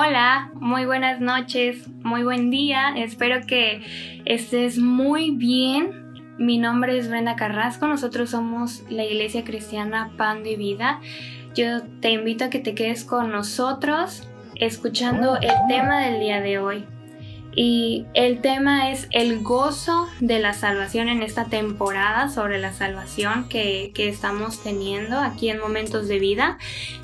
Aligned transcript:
Hola, 0.00 0.52
muy 0.54 0.86
buenas 0.86 1.20
noches, 1.20 1.88
muy 2.04 2.22
buen 2.22 2.50
día, 2.50 2.94
espero 2.96 3.44
que 3.48 3.82
estés 4.26 4.78
muy 4.78 5.32
bien. 5.32 6.12
Mi 6.38 6.56
nombre 6.56 6.96
es 6.96 7.08
Brenda 7.08 7.34
Carrasco, 7.34 7.88
nosotros 7.88 8.30
somos 8.30 8.84
la 8.90 9.04
Iglesia 9.04 9.42
Cristiana 9.42 10.12
Pan 10.16 10.44
de 10.44 10.54
Vida. 10.54 11.00
Yo 11.56 11.82
te 12.00 12.12
invito 12.12 12.44
a 12.44 12.48
que 12.48 12.60
te 12.60 12.76
quedes 12.76 13.02
con 13.02 13.32
nosotros 13.32 14.28
escuchando 14.54 15.34
el 15.34 15.50
tema 15.66 15.98
del 15.98 16.20
día 16.20 16.40
de 16.40 16.58
hoy. 16.60 16.84
Y 17.54 18.06
el 18.14 18.40
tema 18.40 18.92
es 18.92 19.08
el 19.10 19.40
gozo 19.40 20.08
de 20.20 20.38
la 20.38 20.52
salvación 20.52 21.08
en 21.08 21.22
esta 21.22 21.46
temporada 21.46 22.28
sobre 22.28 22.58
la 22.58 22.72
salvación 22.72 23.48
que, 23.48 23.92
estamos 23.96 24.62
teniendo 24.62 25.18
aquí 25.18 25.50
en 25.50 25.58
Momentos 25.58 26.08
de 26.08 26.18
Vida. 26.18 26.58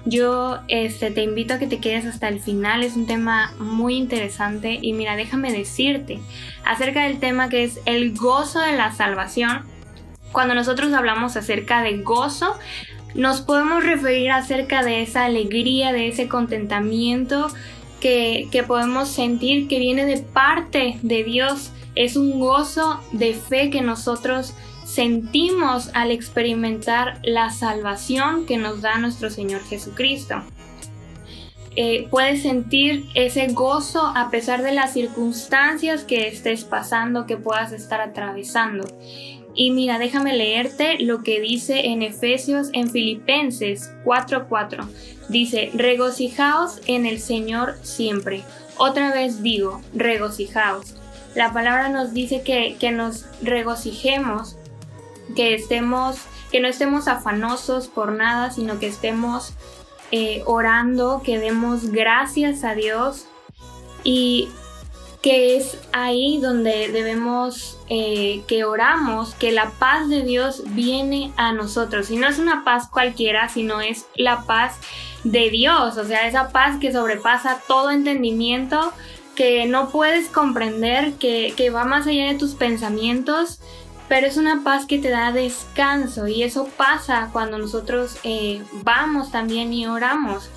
Yo 0.04 0.60
este, 0.68 1.10
te 1.10 1.22
invito 1.22 1.54
a 1.54 1.58
que 1.58 1.66
te 1.66 1.80
quedes 1.80 2.06
hasta 2.06 2.28
el 2.28 2.40
final, 2.40 2.82
es 2.82 2.96
un 2.96 3.06
tema 3.06 3.52
muy 3.58 3.96
interesante 3.96 4.78
y 4.80 4.92
mira, 4.92 5.16
déjame 5.16 5.52
decirte 5.52 6.20
acerca 6.64 7.02
del 7.02 7.18
tema 7.18 7.48
que 7.48 7.64
es 7.64 7.80
el 7.84 8.16
gozo 8.16 8.60
de 8.60 8.76
la 8.76 8.92
salvación. 8.92 9.62
Cuando 10.32 10.54
nosotros 10.54 10.92
hablamos 10.92 11.36
acerca 11.36 11.82
de 11.82 11.98
gozo, 11.98 12.56
nos 13.14 13.40
podemos 13.40 13.84
referir 13.84 14.30
acerca 14.32 14.82
de 14.82 15.02
esa 15.02 15.24
alegría, 15.24 15.92
de 15.92 16.08
ese 16.08 16.28
contentamiento, 16.28 17.48
que, 18.04 18.64
podemos 18.66 19.08
sentir 19.08 19.66
que 19.66 19.78
viene 19.78 20.04
de 20.04 20.18
parte 20.18 20.98
de 21.00 21.24
Dios. 21.24 21.72
Es 21.94 22.16
un 22.16 22.38
gozo 22.38 23.00
de 23.12 23.32
fe 23.32 23.70
que 23.70 23.80
nosotros 23.80 24.52
sentimos 24.84 25.90
al 25.94 26.10
experimentar 26.10 27.18
la 27.22 27.48
salvación 27.48 28.44
que 28.44 28.58
nos 28.58 28.82
da 28.82 28.98
nuestro 28.98 29.30
Señor 29.30 29.64
Jesucristo. 29.64 30.42
Eh, 31.76 32.06
puedes 32.10 32.42
sentir 32.42 33.06
ese 33.14 33.48
gozo 33.48 34.12
a 34.14 34.30
pesar 34.30 34.62
de 34.62 34.72
las 34.72 34.92
circunstancias 34.92 36.04
que 36.04 36.28
estés 36.28 36.64
pasando, 36.64 37.24
que 37.24 37.38
puedas 37.38 37.72
estar 37.72 38.02
atravesando. 38.02 38.86
Y 39.54 39.70
mira, 39.70 39.98
déjame 39.98 40.36
leerte 40.36 40.98
lo 40.98 41.22
que 41.22 41.40
dice 41.40 41.86
en 41.86 42.02
Efesios 42.02 42.70
en 42.72 42.90
Filipenses 42.90 43.92
4:4. 44.04 44.88
Dice, 45.28 45.70
regocijaos 45.74 46.80
en 46.86 47.06
el 47.06 47.20
Señor 47.20 47.76
siempre. 47.82 48.42
Otra 48.76 49.12
vez 49.12 49.42
digo, 49.42 49.80
regocijaos. 49.94 50.96
La 51.34 51.52
palabra 51.52 51.88
nos 51.88 52.12
dice 52.12 52.42
que, 52.42 52.92
nos 52.92 53.26
regocijemos, 53.42 54.56
que 55.34 55.54
estemos, 55.54 56.18
que 56.52 56.60
no 56.60 56.68
estemos 56.68 57.08
afanosos 57.08 57.88
por 57.88 58.12
nada, 58.12 58.50
sino 58.50 58.78
que 58.78 58.86
estemos 58.86 59.54
eh, 60.12 60.42
orando, 60.46 61.22
que 61.24 61.38
demos 61.38 61.90
gracias 61.90 62.62
a 62.62 62.74
Dios 62.74 63.26
y 64.04 64.48
que 65.24 65.56
es 65.56 65.78
ahí 65.94 66.38
donde 66.38 66.88
debemos, 66.92 67.78
eh, 67.88 68.42
que 68.46 68.66
oramos, 68.66 69.34
que 69.34 69.52
la 69.52 69.70
paz 69.70 70.10
de 70.10 70.22
Dios 70.22 70.64
viene 70.66 71.32
a 71.38 71.54
nosotros. 71.54 72.10
Y 72.10 72.16
no 72.16 72.28
es 72.28 72.38
una 72.38 72.62
paz 72.62 72.90
cualquiera, 72.90 73.48
sino 73.48 73.80
es 73.80 74.04
la 74.16 74.42
paz 74.42 74.76
de 75.22 75.48
Dios, 75.48 75.96
o 75.96 76.04
sea, 76.04 76.28
esa 76.28 76.50
paz 76.50 76.78
que 76.78 76.92
sobrepasa 76.92 77.62
todo 77.66 77.90
entendimiento, 77.90 78.92
que 79.34 79.64
no 79.64 79.88
puedes 79.88 80.28
comprender, 80.28 81.14
que, 81.14 81.70
va 81.74 81.86
más 81.86 82.06
allá 82.06 82.26
de 82.26 82.38
tus 82.38 82.54
pensamientos, 82.54 83.60
pero 84.08 84.26
es 84.26 84.36
una 84.36 84.62
paz 84.62 84.84
que 84.84 84.98
te 84.98 85.08
da 85.08 85.32
descanso 85.32 86.28
y 86.28 86.42
eso 86.42 86.68
pasa 86.76 87.30
cuando 87.32 87.56
nosotros 87.56 88.18
eh, 88.24 88.62
vamos 88.82 89.32
también 89.32 89.72
y 89.72 89.86
oramos. 89.86 90.50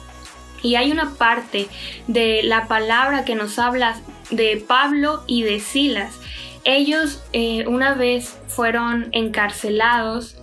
Y 0.62 0.76
hay 0.76 0.92
una 0.92 1.12
parte 1.12 1.70
de 2.08 2.42
la 2.44 2.68
palabra 2.68 3.24
que 3.24 3.36
nos 3.36 3.60
habla 3.60 3.96
de 4.30 4.64
Pablo 4.68 5.24
y 5.28 5.44
de 5.44 5.60
Silas. 5.60 6.20
Ellos 6.64 7.24
eh, 7.34 7.66
una 7.68 7.94
vez 7.94 8.38
fueron 8.48 9.10
encarcelados 9.12 10.38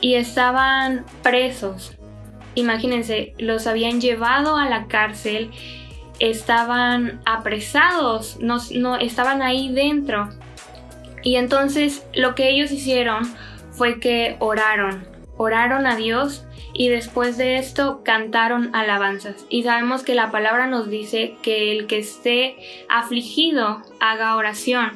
y 0.00 0.14
estaban 0.14 1.04
presos. 1.22 1.96
Imagínense, 2.54 3.34
los 3.38 3.66
habían 3.66 4.00
llevado 4.00 4.56
a 4.56 4.68
la 4.68 4.86
cárcel, 4.86 5.50
estaban 6.20 7.20
apresados, 7.26 8.38
no, 8.40 8.58
no 8.74 8.96
estaban 8.96 9.42
ahí 9.42 9.72
dentro. 9.72 10.28
Y 11.22 11.36
entonces 11.36 12.06
lo 12.14 12.34
que 12.34 12.48
ellos 12.48 12.70
hicieron 12.70 13.24
fue 13.72 14.00
que 14.00 14.36
oraron, 14.38 15.06
oraron 15.36 15.86
a 15.86 15.96
Dios 15.96 16.46
y 16.78 16.88
después 16.88 17.38
de 17.38 17.56
esto 17.56 18.02
cantaron 18.04 18.74
alabanzas. 18.74 19.46
Y 19.48 19.62
sabemos 19.62 20.02
que 20.02 20.14
la 20.14 20.30
palabra 20.30 20.66
nos 20.66 20.90
dice 20.90 21.36
que 21.42 21.72
el 21.72 21.86
que 21.86 21.98
esté 21.98 22.56
afligido 22.88 23.82
haga 24.00 24.36
oración 24.36 24.92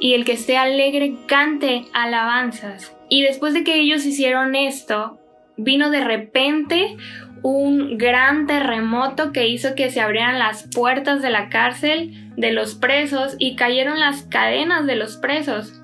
y 0.00 0.14
el 0.14 0.24
que 0.24 0.32
esté 0.32 0.56
alegre 0.56 1.14
cante 1.26 1.84
alabanzas. 1.92 2.96
Y 3.08 3.22
después 3.22 3.54
de 3.54 3.62
que 3.62 3.76
ellos 3.76 4.04
hicieron 4.04 4.56
esto, 4.56 5.20
vino 5.56 5.90
de 5.90 6.02
repente 6.02 6.96
un 7.42 7.98
gran 7.98 8.46
terremoto 8.46 9.32
que 9.32 9.48
hizo 9.48 9.74
que 9.74 9.90
se 9.90 10.00
abrieran 10.00 10.38
las 10.38 10.68
puertas 10.74 11.22
de 11.22 11.30
la 11.30 11.48
cárcel 11.48 12.32
de 12.36 12.52
los 12.52 12.74
presos 12.74 13.34
y 13.38 13.56
cayeron 13.56 14.00
las 14.00 14.22
cadenas 14.22 14.86
de 14.86 14.96
los 14.96 15.16
presos. 15.16 15.81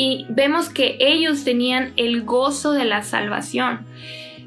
Y 0.00 0.26
vemos 0.28 0.68
que 0.68 0.96
ellos 1.00 1.42
tenían 1.42 1.92
el 1.96 2.22
gozo 2.22 2.70
de 2.70 2.84
la 2.84 3.02
salvación, 3.02 3.84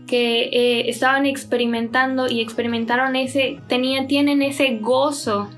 que 0.07 0.43
eh, 0.43 0.89
estaban 0.89 1.25
experimentando 1.25 2.29
y 2.29 2.39
experimentaron 2.39 3.17
ese, 3.17 3.59
tenían, 3.67 4.07
tienen 4.07 4.41
ese 4.43 4.77
gozo. 4.77 5.49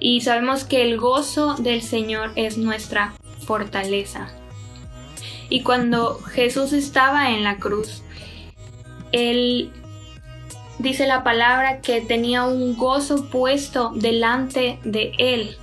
Y 0.00 0.22
sabemos 0.22 0.64
que 0.64 0.80
el 0.80 0.96
gozo 0.96 1.56
del 1.56 1.82
Señor 1.82 2.32
es 2.36 2.56
nuestra 2.56 3.12
fortaleza. 3.46 4.32
Y 5.50 5.60
cuando 5.60 6.20
Jesús 6.20 6.72
estaba 6.72 7.32
en 7.32 7.44
la 7.44 7.58
cruz, 7.58 8.02
Él 9.12 9.70
dice 10.78 11.06
la 11.06 11.22
palabra 11.22 11.82
que 11.82 12.00
tenía 12.00 12.44
un 12.44 12.78
gozo 12.78 13.28
puesto 13.28 13.92
delante 13.94 14.78
de 14.84 15.12
Él. 15.18 15.58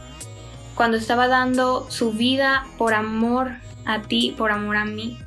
Cuando 0.76 0.98
estaba 0.98 1.28
dando 1.28 1.90
su 1.90 2.12
vida 2.12 2.68
por 2.78 2.94
amor 2.94 3.54
a 3.86 4.02
ti 4.02 4.34
por 4.38 4.52
amor 4.52 4.78
a 4.78 4.86
mí. 4.86 5.18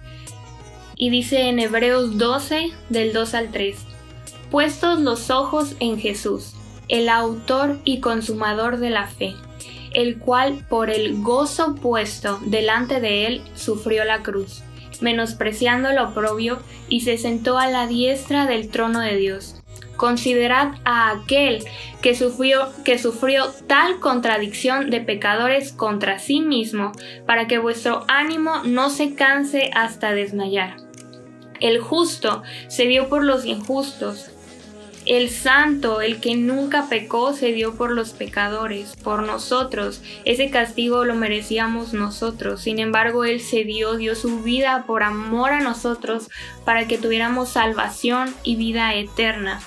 Y 0.97 1.11
dice 1.11 1.49
en 1.49 1.59
Hebreos 1.59 2.19
12, 2.19 2.73
del 2.89 3.13
2 3.13 3.35
al 3.35 3.51
3, 3.51 3.77
puestos 4.51 5.01
los 5.01 5.31
ojos 5.31 5.75
en 5.81 5.99
Jesús, 5.99 6.55
el 6.89 7.09
autor 7.09 7.79
y 7.85 8.01
consumador 8.01 8.79
de 8.79 8.91
la 8.91 9.07
fe, 9.07 9.35
el 9.93 10.19
cual 10.19 10.65
por 10.69 10.91
el 10.91 11.23
gozo 11.23 11.75
puesto 11.75 12.39
delante 12.47 13.01
de 13.01 13.27
él 13.27 13.43
sufrió 13.55 14.05
la 14.05 14.23
cruz, 14.23 14.63
menospreciando 15.01 15.93
lo 15.93 16.11
oprobio, 16.11 16.61
y 16.89 17.01
se 17.01 17.19
sentó 17.19 17.59
a 17.59 17.69
la 17.69 17.87
diestra 17.87 18.47
del 18.47 18.69
trono 18.69 19.01
de 19.01 19.17
Dios. 19.17 19.54
Considerad 19.97 20.75
a 20.85 21.11
aquel 21.11 21.65
que 22.03 22.15
sufrió, 22.15 22.69
que 22.85 22.99
sufrió 22.99 23.47
tal 23.67 24.01
contradicción 24.01 24.91
de 24.91 25.01
pecadores 25.01 25.73
contra 25.73 26.19
sí 26.19 26.41
mismo, 26.41 26.93
para 27.27 27.47
que 27.47 27.59
vuestro 27.59 28.05
ánimo 28.09 28.63
no 28.65 28.91
se 28.91 29.15
canse 29.15 29.71
hasta 29.75 30.13
desmayar. 30.13 30.77
El 31.61 31.81
justo 31.81 32.43
se 32.69 32.87
dio 32.87 33.09
por 33.09 33.25
los 33.25 33.47
injustos. 33.47 34.31
El 35.07 35.29
santo, 35.29 36.01
el 36.01 36.19
que 36.19 36.35
nunca 36.35 36.89
pecó, 36.89 37.35
se 37.35 37.53
dio 37.53 37.75
por 37.75 37.91
los 37.91 38.11
pecadores, 38.11 38.97
por 39.03 39.23
nosotros. 39.23 40.03
Ese 40.25 40.51
castigo 40.51 41.05
lo 41.05 41.15
merecíamos 41.15 41.93
nosotros. 41.93 42.63
Sin 42.63 42.79
embargo, 42.79 43.25
Él 43.25 43.41
se 43.41 43.65
dio, 43.65 43.97
dio 43.97 44.15
su 44.15 44.43
vida 44.43 44.85
por 44.87 45.03
amor 45.03 45.53
a 45.53 45.61
nosotros, 45.61 46.31
para 46.65 46.89
que 46.89 46.97
tuviéramos 46.97 47.51
salvación 47.51 48.35
y 48.43 48.57
vida 48.57 48.95
eterna 48.95 49.61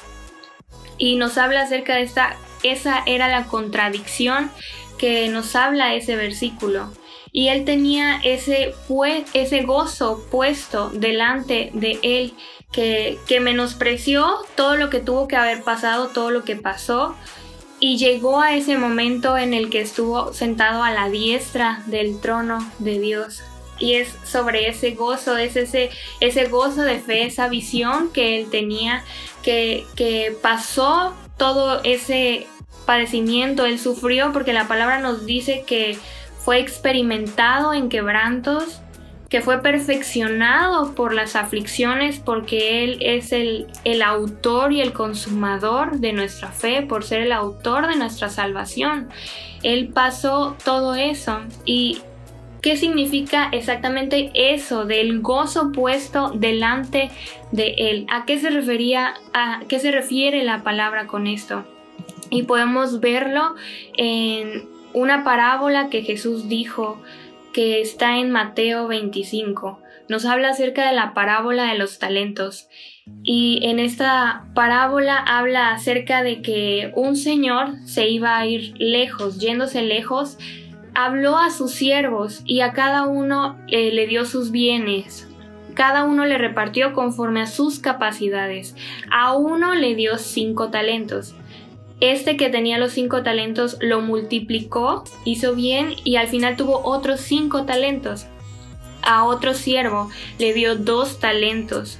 y 0.97 1.15
nos 1.15 1.37
habla 1.37 1.61
acerca 1.61 1.95
de 1.95 2.03
esta, 2.03 2.35
esa 2.63 3.03
era 3.05 3.27
la 3.27 3.45
contradicción 3.45 4.51
que 4.97 5.27
nos 5.29 5.55
habla 5.55 5.93
ese 5.93 6.15
versículo. 6.15 6.91
Y 7.31 7.49
él 7.49 7.65
tenía 7.65 8.19
ese, 8.23 8.73
ese 9.33 9.61
gozo 9.63 10.25
puesto 10.31 10.89
delante 10.89 11.69
de 11.73 11.99
él, 12.01 12.33
que, 12.71 13.17
que 13.27 13.39
menospreció 13.39 14.27
todo 14.55 14.75
lo 14.75 14.89
que 14.89 14.99
tuvo 14.99 15.27
que 15.27 15.35
haber 15.35 15.63
pasado, 15.63 16.07
todo 16.07 16.31
lo 16.31 16.43
que 16.43 16.55
pasó, 16.55 17.15
y 17.79 17.97
llegó 17.97 18.41
a 18.41 18.55
ese 18.55 18.77
momento 18.77 19.37
en 19.37 19.53
el 19.53 19.69
que 19.69 19.81
estuvo 19.81 20.33
sentado 20.33 20.83
a 20.83 20.91
la 20.91 21.09
diestra 21.09 21.83
del 21.85 22.19
trono 22.19 22.59
de 22.79 22.99
Dios. 22.99 23.43
Y 23.79 23.95
es 23.95 24.15
sobre 24.23 24.67
ese 24.67 24.91
gozo, 24.91 25.37
es 25.37 25.55
ese, 25.55 25.89
ese 26.19 26.45
gozo 26.45 26.81
de 26.81 26.99
fe, 26.99 27.23
esa 27.23 27.47
visión 27.47 28.11
que 28.11 28.39
él 28.39 28.49
tenía, 28.49 29.03
que, 29.43 29.85
que 29.95 30.35
pasó 30.41 31.13
todo 31.37 31.81
ese 31.83 32.47
padecimiento, 32.85 33.65
él 33.65 33.79
sufrió, 33.79 34.31
porque 34.31 34.53
la 34.53 34.67
palabra 34.67 34.99
nos 34.99 35.25
dice 35.25 35.63
que 35.67 35.97
fue 36.39 36.59
experimentado 36.59 37.73
en 37.73 37.89
quebrantos, 37.89 38.81
que 39.29 39.41
fue 39.41 39.61
perfeccionado 39.61 40.95
por 40.95 41.13
las 41.13 41.35
aflicciones 41.35 42.19
porque 42.19 42.85
Él 42.85 42.97
es 43.01 43.33
el, 43.33 43.67
el, 43.83 44.01
autor 44.01 44.71
y 44.71 44.79
el 44.79 44.93
consumador 44.93 45.99
de 45.99 46.13
nuestra 46.13 46.49
fe, 46.49 46.83
por 46.83 47.03
ser 47.03 47.23
el 47.23 47.33
autor 47.33 47.87
de 47.87 47.97
nuestra 47.97 48.29
salvación. 48.29 49.09
Él 49.63 49.89
pasó 49.89 50.55
todo 50.63 50.95
eso. 50.95 51.41
¿Y 51.65 52.01
qué 52.67 52.75
significa 52.75 53.47
exactamente 53.53 54.29
eso 54.33 54.83
del 54.83 55.21
gozo 55.21 55.71
puesto 55.71 56.31
delante 56.31 57.09
de 57.53 57.75
Él? 57.77 58.05
¿A 58.09 58.25
qué 58.25 58.37
se 58.39 58.49
refería, 58.49 59.13
a 59.33 59.61
qué 59.69 59.79
se 59.79 59.89
refiere 59.89 60.43
la 60.43 60.63
palabra 60.63 61.07
con 61.07 61.27
esto? 61.27 61.63
Y 62.29 62.43
podemos 62.43 62.99
verlo 62.99 63.55
en 63.95 64.67
una 64.91 65.23
parábola 65.23 65.87
que 65.89 66.01
Jesús 66.01 66.49
dijo 66.49 67.01
que 67.53 67.79
está 67.79 68.17
en 68.17 68.31
Mateo 68.31 68.89
25. 68.89 69.79
Nos 70.09 70.25
habla 70.25 70.49
acerca 70.49 70.89
de 70.89 70.93
la 70.93 71.13
parábola 71.13 71.71
de 71.71 71.77
los 71.77 71.99
talentos. 71.99 72.67
Y 73.23 73.61
en 73.63 73.79
esta 73.79 74.43
parábola 74.53 75.15
habla 75.15 75.71
acerca 75.71 76.21
de 76.21 76.41
que 76.41 76.91
un 76.95 77.15
señor 77.15 77.75
se 77.85 78.09
iba 78.09 78.37
a 78.37 78.45
ir 78.45 78.73
lejos, 78.77 79.39
yéndose 79.39 79.83
lejos, 79.83 80.37
habló 80.97 81.37
a 81.37 81.49
sus 81.51 81.71
siervos 81.71 82.41
y 82.43 82.59
a 82.59 82.73
cada 82.73 83.05
uno 83.05 83.57
eh, 83.69 83.91
le 83.93 84.07
dio 84.07 84.25
sus 84.25 84.51
bienes. 84.51 85.29
Cada 85.73 86.03
uno 86.03 86.25
le 86.25 86.37
repartió 86.37 86.93
conforme 86.93 87.41
a 87.41 87.47
sus 87.47 87.79
capacidades. 87.79 88.75
A 89.11 89.33
uno 89.33 89.75
le 89.75 89.95
dio 89.95 90.17
cinco 90.17 90.69
talentos 90.69 91.35
este 91.99 92.37
que 92.37 92.49
tenía 92.49 92.77
los 92.77 92.91
cinco 92.91 93.23
talentos 93.23 93.77
lo 93.81 94.01
multiplicó, 94.01 95.03
hizo 95.25 95.55
bien 95.55 95.95
y 96.03 96.17
al 96.17 96.27
final 96.27 96.55
tuvo 96.55 96.81
otros 96.83 97.21
cinco 97.21 97.65
talentos. 97.65 98.27
A 99.01 99.23
otro 99.23 99.55
siervo 99.55 100.09
le 100.37 100.53
dio 100.53 100.75
dos 100.75 101.19
talentos 101.19 101.97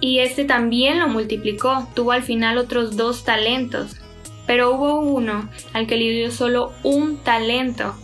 y 0.00 0.18
este 0.18 0.44
también 0.44 0.98
lo 0.98 1.08
multiplicó, 1.08 1.88
tuvo 1.94 2.12
al 2.12 2.22
final 2.22 2.58
otros 2.58 2.96
dos 2.96 3.24
talentos. 3.24 3.96
Pero 4.46 4.72
hubo 4.74 5.00
uno 5.00 5.48
al 5.72 5.86
que 5.86 5.96
le 5.96 6.10
dio 6.10 6.30
solo 6.30 6.72
un 6.82 7.16
talento, 7.16 7.94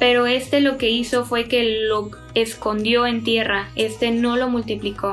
pero 0.00 0.26
este 0.26 0.60
lo 0.60 0.78
que 0.78 0.88
hizo 0.88 1.26
fue 1.26 1.46
que 1.46 1.82
lo 1.86 2.10
escondió 2.34 3.06
en 3.06 3.22
tierra, 3.22 3.68
este 3.76 4.10
no 4.10 4.36
lo 4.36 4.48
multiplicó. 4.48 5.10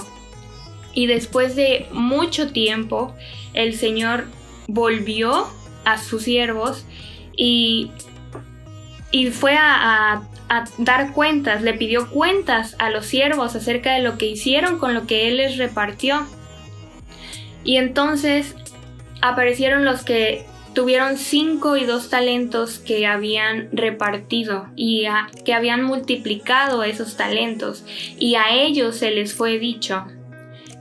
Y 0.94 1.06
después 1.08 1.58
de 1.58 1.88
mucho 1.92 2.52
tiempo, 2.54 3.14
el 3.54 3.76
Señor 3.76 4.26
volvió 4.68 5.46
a 5.84 5.98
sus 5.98 6.24
siervos 6.24 6.86
y, 7.36 7.92
y 9.12 9.30
fue 9.32 9.56
a, 9.60 10.24
dar 10.78 11.12
cuentas, 11.12 11.62
le 11.62 11.74
pidió 11.74 12.10
cuentas 12.10 12.78
a 12.80 12.90
los 12.90 13.06
siervos 13.06 13.58
acerca 13.58 13.94
de 13.94 14.02
lo 14.02 14.18
que 14.18 14.28
hicieron 14.28 14.80
con 14.80 14.94
lo 14.94 15.06
que 15.06 15.28
él 15.28 15.38
les 15.38 15.58
repartió. 15.58 16.26
Y 17.66 17.76
entonces 17.76 18.56
aparecieron 19.22 19.84
los 19.84 20.04
que 20.04 20.46
tuvieron 20.78 21.18
cinco 21.18 21.76
y 21.76 21.86
dos 21.86 22.12
talentos 22.12 22.78
que 22.78 23.08
habían 23.08 23.70
repartido 23.72 24.68
y 24.76 25.06
que 25.44 25.56
habían 25.56 25.82
multiplicado 25.82 26.84
esos 26.84 27.18
talentos. 27.18 27.84
Y 28.20 28.36
a 28.36 28.54
ellos 28.54 28.98
se 28.98 29.10
les 29.10 29.34
fue 29.34 29.58
dicho, 29.58 30.06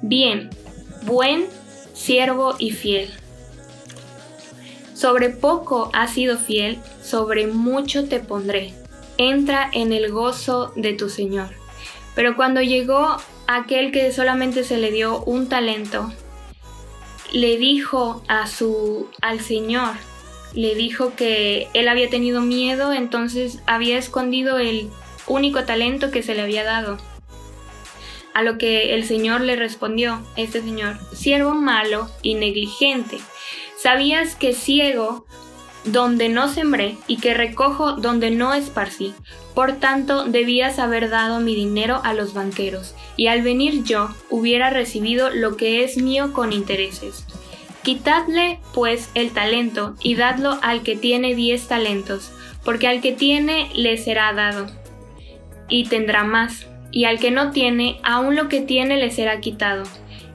bien, 0.03 0.51
buen 1.07 1.47
siervo 1.95 2.57
y 2.59 2.73
fiel 2.73 3.09
sobre 4.93 5.31
poco 5.31 5.89
has 5.95 6.13
sido 6.13 6.37
fiel, 6.37 6.79
sobre 7.03 7.47
mucho 7.47 8.07
te 8.07 8.21
pondré. 8.21 8.75
Entra 9.17 9.71
en 9.73 9.95
el 9.95 10.13
gozo 10.13 10.73
de 10.77 10.93
tu 10.93 11.09
Señor. 11.09 11.49
Pero 12.15 12.37
cuando 12.37 12.61
llegó 12.61 13.17
aquel 13.47 13.93
que 13.93 14.13
solamente 14.13 14.63
se 14.63 14.77
le 14.77 14.91
dio 14.91 15.23
un 15.25 15.49
talento, 15.49 16.13
le 17.33 17.57
dijo 17.57 18.23
a 18.29 18.47
su 18.47 19.09
al 19.21 19.41
Señor, 19.41 19.95
le 20.55 20.75
dijo 20.75 21.15
que 21.17 21.69
él 21.75 21.89
había 21.89 22.09
tenido 22.09 22.41
miedo, 22.41 22.93
entonces 22.93 23.61
había 23.67 23.99
escondido 23.99 24.59
el 24.59 24.91
único 25.27 25.65
talento 25.65 26.11
que 26.11 26.23
se 26.23 26.35
le 26.35 26.43
había 26.43 26.65
dado. 26.65 26.99
A 28.35 28.43
lo 28.43 28.59
que 28.59 28.95
el 28.95 29.05
Señor 29.05 29.41
le 29.41 29.57
respondió, 29.57 30.23
este 30.37 30.61
Señor, 30.61 30.99
siervo 31.15 31.55
malo 31.55 32.09
y 32.23 32.35
negligente, 32.35 33.19
¿Sabías 33.77 34.35
que 34.35 34.55
ciego 34.55 35.27
donde 35.87 36.29
no 36.29 36.49
sembré 36.49 36.97
y 37.07 37.17
que 37.17 37.35
recojo 37.35 37.93
donde 37.93 38.31
no 38.31 38.55
esparcí? 38.55 39.15
Por 39.55 39.75
tanto, 39.75 40.25
debías 40.25 40.79
haber 40.79 41.09
dado 41.09 41.41
mi 41.41 41.55
dinero 41.55 42.01
a 42.05 42.13
los 42.13 42.35
banqueros, 42.35 42.95
y 43.17 43.29
al 43.29 43.43
venir 43.43 43.85
yo 43.85 44.11
hubiera 44.31 44.71
recibido 44.71 45.31
lo 45.31 45.57
que 45.57 45.83
es 45.83 45.97
mío 45.97 46.33
con 46.33 46.53
intereses. 46.53 47.25
Quitadle, 47.83 48.61
pues, 48.75 49.11
el 49.15 49.31
talento 49.31 49.95
y 50.03 50.17
dadlo 50.17 50.59
al 50.63 50.83
que 50.83 50.97
tiene 50.97 51.35
diez 51.35 51.69
talentos, 51.69 52.33
porque 52.65 52.89
al 52.89 53.01
que 53.01 53.13
tiene 53.13 53.71
le 53.75 53.97
será 53.97 54.33
dado, 54.33 54.67
y 55.69 55.85
tendrá 55.85 56.25
más, 56.25 56.67
y 56.91 57.05
al 57.05 57.19
que 57.19 57.31
no 57.31 57.51
tiene, 57.51 58.01
aún 58.03 58.37
lo 58.37 58.49
que 58.49 58.61
tiene 58.61 58.97
le 58.97 59.11
será 59.11 59.41
quitado 59.41 59.85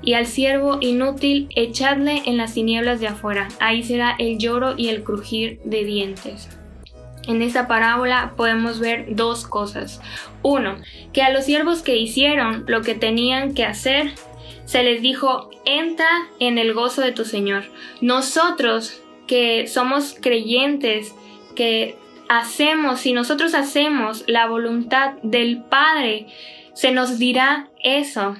y 0.01 0.13
al 0.13 0.25
siervo 0.25 0.77
inútil 0.81 1.49
echadle 1.55 2.23
en 2.25 2.37
las 2.37 2.53
tinieblas 2.53 2.99
de 2.99 3.07
afuera, 3.07 3.47
ahí 3.59 3.83
será 3.83 4.15
el 4.17 4.37
lloro 4.37 4.73
y 4.77 4.89
el 4.89 5.03
crujir 5.03 5.59
de 5.63 5.83
dientes. 5.83 6.49
En 7.27 7.41
esta 7.41 7.67
parábola 7.67 8.33
podemos 8.35 8.79
ver 8.79 9.15
dos 9.15 9.45
cosas. 9.45 10.01
Uno, 10.41 10.77
que 11.13 11.21
a 11.21 11.29
los 11.29 11.45
siervos 11.45 11.83
que 11.83 11.97
hicieron 11.97 12.65
lo 12.67 12.81
que 12.81 12.95
tenían 12.95 13.53
que 13.53 13.63
hacer, 13.63 14.13
se 14.65 14.83
les 14.83 15.01
dijo, 15.01 15.49
entra 15.65 16.09
en 16.39 16.57
el 16.57 16.73
gozo 16.73 17.01
de 17.01 17.11
tu 17.11 17.25
Señor. 17.25 17.65
Nosotros 18.01 19.01
que 19.27 19.67
somos 19.67 20.15
creyentes, 20.19 21.13
que 21.55 21.95
hacemos, 22.27 23.01
si 23.01 23.13
nosotros 23.13 23.53
hacemos 23.53 24.23
la 24.27 24.47
voluntad 24.47 25.13
del 25.21 25.61
Padre, 25.63 26.27
se 26.73 26.91
nos 26.91 27.19
dirá 27.19 27.69
eso, 27.83 28.35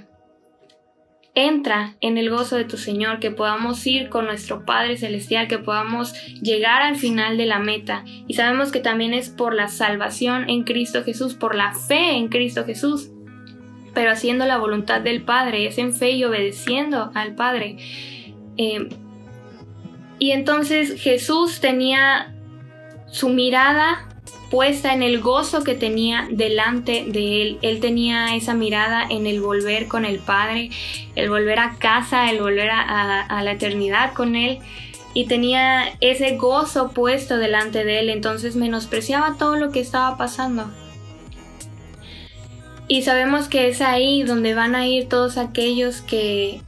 entra 1.33 1.95
en 2.01 2.17
el 2.17 2.29
gozo 2.29 2.57
de 2.57 2.65
tu 2.65 2.77
Señor, 2.77 3.19
que 3.19 3.31
podamos 3.31 3.85
ir 3.87 4.09
con 4.09 4.25
nuestro 4.25 4.65
Padre 4.65 4.97
Celestial, 4.97 5.47
que 5.47 5.59
podamos 5.59 6.13
llegar 6.41 6.81
al 6.81 6.97
final 6.97 7.37
de 7.37 7.45
la 7.45 7.59
meta. 7.59 8.03
Y 8.27 8.33
sabemos 8.33 8.71
que 8.71 8.79
también 8.79 9.13
es 9.13 9.29
por 9.29 9.53
la 9.53 9.69
salvación 9.69 10.49
en 10.49 10.63
Cristo 10.63 11.03
Jesús, 11.03 11.33
por 11.33 11.55
la 11.55 11.73
fe 11.73 12.17
en 12.17 12.27
Cristo 12.27 12.65
Jesús, 12.65 13.11
pero 13.93 14.11
haciendo 14.11 14.45
la 14.45 14.57
voluntad 14.57 15.01
del 15.01 15.23
Padre, 15.23 15.67
es 15.67 15.77
en 15.77 15.93
fe 15.93 16.11
y 16.11 16.23
obedeciendo 16.23 17.11
al 17.13 17.35
Padre. 17.35 17.77
Eh, 18.57 18.89
y 20.19 20.31
entonces 20.31 21.01
Jesús 21.01 21.61
tenía 21.61 22.35
su 23.07 23.29
mirada 23.29 24.07
puesta 24.51 24.93
en 24.93 25.01
el 25.01 25.21
gozo 25.21 25.63
que 25.63 25.75
tenía 25.75 26.27
delante 26.29 27.05
de 27.07 27.41
él. 27.41 27.59
Él 27.61 27.79
tenía 27.79 28.35
esa 28.35 28.53
mirada 28.53 29.05
en 29.09 29.25
el 29.25 29.41
volver 29.41 29.87
con 29.87 30.05
el 30.05 30.19
Padre, 30.19 30.69
el 31.15 31.29
volver 31.29 31.57
a 31.59 31.77
casa, 31.79 32.29
el 32.29 32.41
volver 32.41 32.69
a, 32.69 33.41
la 33.41 33.51
eternidad 33.51 34.13
con 34.13 34.35
Él. 34.35 34.59
Y 35.13 35.25
tenía 35.25 35.93
ese 36.01 36.37
gozo 36.37 36.91
puesto 36.91 37.37
delante 37.37 37.83
de 37.83 37.99
Él, 37.99 38.09
entonces 38.09 38.55
menospreciaba 38.55 39.37
todo 39.37 39.55
lo 39.55 39.71
que 39.71 39.79
estaba 39.79 40.17
pasando. 40.17 40.69
Y 42.87 43.03
sabemos 43.03 43.47
que 43.47 43.69
es 43.69 43.81
ahí 43.81 44.23
donde 44.23 44.53
van 44.53 44.75
a 44.75 44.85
ir 44.85 45.07
todos 45.07 45.37
aquellos 45.37 46.01
que, 46.01 46.61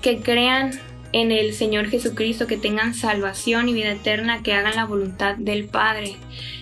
que 0.00 0.20
crean 0.20 0.72
en 1.12 1.30
el 1.30 1.52
Señor 1.52 1.88
Jesucristo, 1.88 2.46
que 2.46 2.56
tengan 2.56 2.94
salvación 2.94 3.68
y 3.68 3.74
vida 3.74 3.92
eterna, 3.92 4.42
que 4.42 4.54
hagan 4.54 4.76
la 4.76 4.84
voluntad 4.84 5.36
del 5.36 5.66
Padre. 5.66 6.16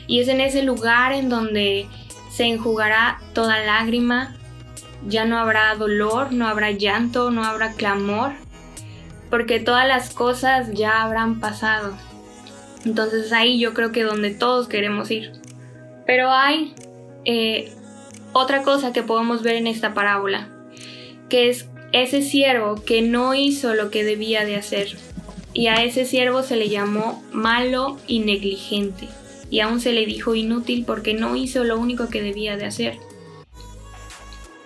Y 0.07 0.21
es 0.21 0.29
en 0.29 0.41
ese 0.41 0.63
lugar 0.63 1.13
en 1.13 1.29
donde 1.29 1.87
se 2.31 2.45
enjugará 2.45 3.21
toda 3.33 3.65
lágrima, 3.65 4.37
ya 5.07 5.25
no 5.25 5.39
habrá 5.39 5.75
dolor, 5.77 6.33
no 6.33 6.49
habrá 6.49 6.71
llanto, 6.71 7.31
no 7.31 7.45
habrá 7.45 7.73
clamor, 7.73 8.33
porque 9.31 9.61
todas 9.61 9.87
las 9.87 10.11
cosas 10.11 10.73
ya 10.73 11.03
habrán 11.03 11.41
pasado. 11.41 11.95
Entonces 12.85 13.33
ahí 13.33 13.59
yo 13.59 13.73
creo 13.73 13.93
que 13.93 14.03
donde 14.03 14.31
todos 14.31 14.69
queremos 14.69 15.11
ir. 15.11 15.33
Pero 16.07 16.31
hay 16.31 16.75
eh, 17.25 17.73
otra 18.33 18.63
cosa 18.63 18.93
que 18.93 19.03
podemos 19.03 19.43
ver 19.43 19.57
en 19.57 19.67
esta 19.67 19.95
parábola, 19.95 20.49
que 21.29 21.49
es 21.49 21.69
ese 21.93 22.23
siervo 22.23 22.83
que 22.85 23.03
no 23.03 23.35
hizo 23.35 23.75
lo 23.75 23.91
que 23.91 24.05
debía 24.05 24.45
de 24.45 24.57
hacer. 24.57 24.97
y 25.57 25.69
a 25.69 25.85
ese 25.85 26.05
siervo 26.05 26.43
se 26.43 26.57
le 26.57 26.69
llamó 26.69 27.23
malo 27.31 27.97
y 28.09 28.19
negligente, 28.19 29.07
y 29.51 29.61
aún 29.61 29.81
se 29.81 29.93
le 29.93 30.07
dijo 30.07 30.35
inútil 30.35 30.85
porque 30.87 31.15
no 31.15 31.37
hizo 31.37 31.65
lo 31.65 31.79
único 31.79 32.09
que 32.09 32.23
debía 32.23 32.57
de 32.57 32.67
hacer. 32.67 32.99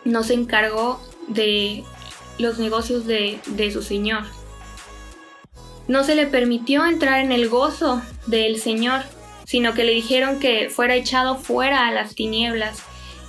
No 0.05 0.23
se 0.23 0.35
encargó 0.35 1.01
de 1.29 1.85
los 2.39 2.59
negocios 2.59 3.07
de, 3.07 3.41
de 3.47 3.71
su 3.71 3.83
Señor. 3.83 4.25
No 5.87 6.05
se 6.05 6.15
le 6.15 6.27
permitió 6.27 6.85
entrar 6.87 7.21
en 7.21 7.33
el 7.33 7.49
gozo 7.49 8.03
del 8.27 8.61
Señor, 8.61 9.03
sino 9.47 9.75
que 9.75 9.85
le 9.85 9.93
dijeron 9.93 10.39
que 10.39 10.69
fuera 10.69 10.95
echado 10.95 11.37
fuera 11.37 11.89
a 11.89 11.93
las 11.93 12.15
tinieblas 12.15 12.83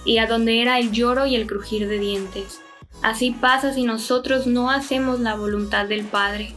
y 0.05 0.17
a 0.17 0.27
donde 0.27 0.61
era 0.61 0.79
el 0.79 0.91
lloro 0.91 1.25
y 1.25 1.35
el 1.35 1.47
crujir 1.47 1.87
de 1.87 1.99
dientes. 1.99 2.59
Así 3.01 3.31
pasa 3.31 3.73
si 3.73 3.83
nosotros 3.83 4.45
no 4.45 4.69
hacemos 4.69 5.19
la 5.19 5.35
voluntad 5.35 5.85
del 5.85 6.03
Padre. 6.03 6.53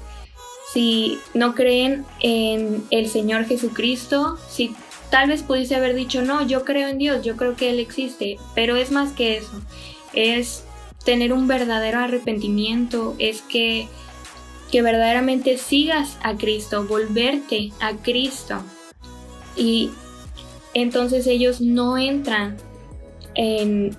Si 0.73 1.19
no 1.35 1.55
creen 1.55 2.05
en 2.21 2.83
el 2.91 3.09
Señor 3.09 3.45
Jesucristo, 3.45 4.39
si 4.49 4.75
tal 5.13 5.29
vez 5.29 5.43
pudiese 5.43 5.75
haber 5.75 5.95
dicho, 5.95 6.23
no, 6.23 6.47
yo 6.47 6.65
creo 6.65 6.89
en 6.89 6.97
Dios, 6.97 7.23
yo 7.23 7.37
creo 7.37 7.55
que 7.55 7.69
Él 7.69 7.81
existe, 7.81 8.39
pero 8.55 8.77
es 8.77 8.91
más 8.91 9.13
que 9.13 9.37
eso. 9.37 9.53
Es 10.15 10.65
tener 11.05 11.35
un 11.35 11.47
verdadero 11.47 11.99
arrepentimiento, 11.99 13.15
es 13.19 13.43
que, 13.43 13.89
que 14.71 14.81
verdaderamente 14.81 15.59
sigas 15.59 16.17
a 16.23 16.35
Cristo, 16.39 16.87
volverte 16.87 17.73
a 17.79 17.93
Cristo. 17.97 18.63
Y 19.55 19.91
entonces 20.73 21.27
ellos 21.27 21.61
no 21.61 21.99
entran 21.99 22.57
en 23.35 23.95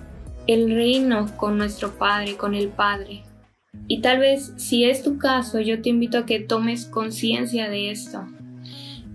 el 0.48 0.74
reino 0.74 1.30
con 1.36 1.58
nuestro 1.58 1.96
Padre, 1.96 2.36
con 2.36 2.56
el 2.56 2.70
Padre. 2.70 3.22
Y 3.86 4.00
tal 4.00 4.18
vez 4.18 4.52
si 4.56 4.82
es 4.82 5.04
tu 5.04 5.16
caso, 5.18 5.60
yo 5.60 5.80
te 5.80 5.90
invito 5.90 6.18
a 6.18 6.26
que 6.26 6.40
tomes 6.40 6.86
conciencia 6.86 7.70
de 7.70 7.92
esto. 7.92 8.26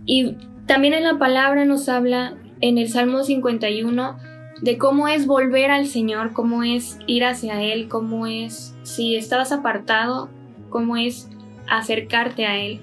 Y 0.05 0.37
también 0.69 0.93
en 0.93 1.03
la 1.03 1.17
palabra 1.17 1.65
nos 1.65 1.89
habla 1.89 2.35
en 2.61 2.77
el 2.77 2.89
Salmo 2.89 3.23
51 3.23 4.19
de 4.61 4.77
cómo 4.77 5.07
es 5.07 5.25
volver 5.25 5.71
al 5.71 5.87
Señor, 5.87 6.31
cómo 6.31 6.61
es 6.61 6.99
ir 7.07 7.25
hacia 7.25 7.63
Él, 7.63 7.87
cómo 7.87 8.27
es, 8.27 8.75
si 8.83 9.15
estabas 9.15 9.51
apartado, 9.51 10.29
cómo 10.69 10.95
es 10.95 11.27
acercarte 11.67 12.45
a 12.45 12.59
Él. 12.59 12.81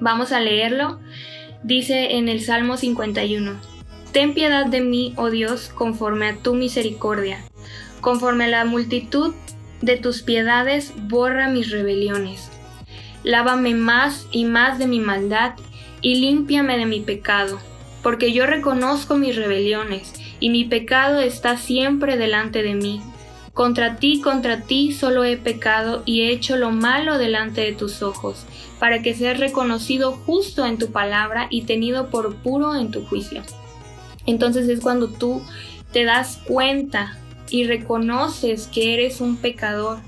Vamos 0.00 0.32
a 0.32 0.40
leerlo. 0.40 1.00
Dice 1.62 2.18
en 2.18 2.28
el 2.28 2.42
Salmo 2.42 2.76
51. 2.76 3.54
Ten 4.12 4.34
piedad 4.34 4.66
de 4.66 4.82
mí, 4.82 5.14
oh 5.16 5.30
Dios, 5.30 5.70
conforme 5.74 6.26
a 6.26 6.36
tu 6.36 6.52
misericordia. 6.52 7.38
Conforme 8.02 8.44
a 8.44 8.48
la 8.48 8.64
multitud 8.66 9.32
de 9.80 9.96
tus 9.96 10.20
piedades, 10.20 10.92
borra 11.08 11.48
mis 11.48 11.70
rebeliones. 11.70 12.50
Lávame 13.24 13.74
más 13.74 14.26
y 14.30 14.44
más 14.44 14.78
de 14.78 14.88
mi 14.88 15.00
maldad 15.00 15.54
y 16.02 16.16
límpiame 16.16 16.76
de 16.76 16.86
mi 16.86 17.00
pecado, 17.00 17.58
porque 18.02 18.32
yo 18.32 18.46
reconozco 18.46 19.16
mis 19.16 19.36
rebeliones 19.36 20.12
y 20.40 20.50
mi 20.50 20.64
pecado 20.64 21.20
está 21.20 21.56
siempre 21.56 22.16
delante 22.16 22.62
de 22.62 22.74
mí. 22.74 23.00
Contra 23.54 23.96
ti, 23.96 24.20
contra 24.20 24.62
ti 24.62 24.92
solo 24.92 25.24
he 25.24 25.36
pecado 25.36 26.02
y 26.04 26.22
he 26.22 26.30
hecho 26.30 26.56
lo 26.56 26.70
malo 26.70 27.18
delante 27.18 27.60
de 27.60 27.72
tus 27.72 28.02
ojos, 28.02 28.44
para 28.78 29.02
que 29.02 29.14
seas 29.14 29.38
reconocido 29.38 30.12
justo 30.12 30.66
en 30.66 30.78
tu 30.78 30.90
palabra 30.90 31.46
y 31.50 31.62
tenido 31.62 32.08
por 32.08 32.34
puro 32.36 32.74
en 32.74 32.90
tu 32.90 33.04
juicio. 33.04 33.42
Entonces 34.26 34.68
es 34.68 34.80
cuando 34.80 35.08
tú 35.08 35.42
te 35.92 36.04
das 36.04 36.40
cuenta 36.46 37.18
y 37.50 37.64
reconoces 37.64 38.66
que 38.66 38.94
eres 38.94 39.20
un 39.20 39.36
pecador, 39.36 39.98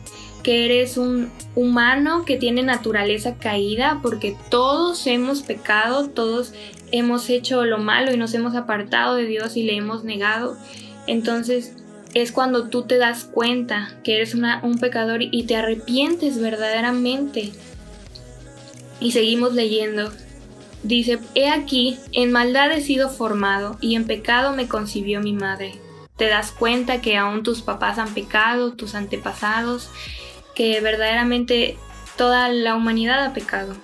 que 0.45 0.67
eres 0.67 0.97
un 0.97 1.33
humano 1.57 2.25
que 2.25 2.37
tiene 2.37 2.63
naturaleza 2.63 3.39
caída, 3.39 3.99
porque 4.03 4.37
todos 4.51 5.09
hemos 5.09 5.43
pecado, 5.43 6.11
todos 6.11 6.53
hemos 6.93 7.29
hecho 7.31 7.65
lo 7.65 7.79
malo 7.79 8.13
y 8.13 8.17
nos 8.17 8.35
hemos 8.35 8.55
apartado 8.55 9.17
de 9.17 9.25
Dios 9.25 9.57
y 9.57 9.65
le 9.65 9.75
hemos 9.75 10.05
negado. 10.05 10.57
Entonces 11.09 11.75
es 12.15 12.31
cuando 12.31 12.69
tú 12.69 12.83
te 12.83 12.99
das 12.99 13.25
cuenta 13.25 13.97
que 14.05 14.15
eres 14.15 14.35
un 14.35 14.79
pecador 14.79 15.23
y 15.23 15.43
te 15.45 15.57
arrepientes 15.57 16.41
verdaderamente. 16.41 17.53
Y 19.01 19.11
seguimos 19.11 19.55
leyendo. 19.55 20.13
Dice, 20.85 21.19
he 21.35 21.49
aquí, 21.49 21.99
en 22.13 22.31
maldad 22.31 22.71
he 22.71 22.83
sido 22.83 23.09
formado, 23.09 23.79
y 23.81 23.95
en 23.95 24.07
pecado 24.07 24.53
me 24.55 24.69
concibió 24.69 25.21
mi 25.21 25.33
madre. 25.33 25.73
Te 26.17 26.29
das 26.29 26.53
cuenta 26.53 27.01
que 27.01 27.17
aún 27.17 27.43
tus 27.43 27.63
papás 27.63 27.99
han 27.99 28.13
pecado, 28.13 28.75
tus 28.75 28.95
antepasados, 28.95 29.91
que 30.55 30.81
verdaderamente 30.81 31.77
toda 32.17 32.49
la 32.49 32.75
humanidad 32.75 33.25
ha 33.25 33.33
pecado. 33.33 33.75